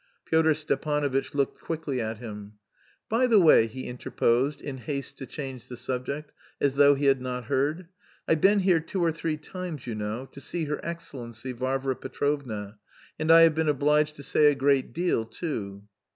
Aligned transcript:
Pyotr 0.25 0.55
Stepanovitch 0.55 1.35
looked 1.35 1.61
quickly 1.61 2.01
at 2.01 2.17
him. 2.17 2.53
"By 3.07 3.27
the 3.27 3.37
way," 3.39 3.67
he 3.67 3.83
interposed, 3.85 4.59
in 4.59 4.79
haste 4.79 5.19
to 5.19 5.27
change 5.27 5.67
the 5.67 5.77
subject, 5.77 6.31
as 6.59 6.73
though 6.73 6.95
he 6.95 7.05
had 7.05 7.21
not 7.21 7.43
heard. 7.43 7.87
"I've 8.27 8.41
been 8.41 8.61
here 8.61 8.79
two 8.79 9.03
or 9.05 9.11
three 9.11 9.37
times, 9.37 9.85
you 9.85 9.93
know, 9.93 10.25
to 10.31 10.41
see 10.41 10.65
her 10.65 10.83
excellency, 10.83 11.51
Varvara 11.51 11.97
Petrovna, 11.97 12.79
and 13.19 13.31
I 13.31 13.41
have 13.41 13.53
been 13.53 13.69
obliged 13.69 14.15
to 14.15 14.23
say 14.23 14.47
a 14.51 14.55
great 14.55 14.91
deal 14.91 15.23
too." 15.23 15.83